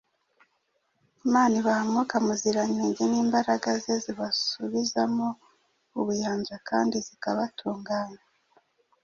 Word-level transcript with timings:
Imana 1.25 1.53
ibaha 1.59 1.83
Mwuka 1.89 2.15
Muziranenge 2.25 3.03
n’imbaraga 3.07 3.67
ze 3.83 3.93
zibasubizamo 4.03 5.27
ubuyanja 5.99 6.55
kandi 6.69 6.95
zikabatunganya. 7.05 8.21